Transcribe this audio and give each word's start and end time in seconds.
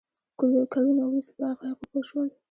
کلونه 0.73 1.03
وروسته 1.05 1.31
په 1.37 1.43
حقایقو 1.51 1.85
پوه 1.91 2.01
شوم. 2.07 2.27